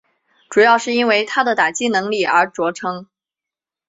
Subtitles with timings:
[0.49, 3.05] 主要是因为他的打击能力而着称。